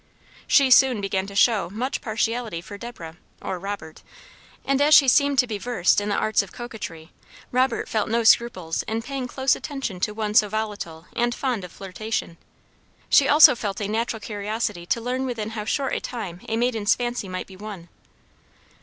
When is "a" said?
13.79-13.87, 15.93-15.99, 16.49-16.57